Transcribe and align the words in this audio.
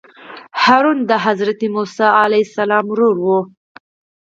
هارون 0.63 0.97
د 1.09 1.11
حضرت 1.25 1.59
موسی 1.73 2.07
علیه 2.23 2.43
السلام 2.47 2.85
ورور 2.89 3.15
وو. 3.25 3.39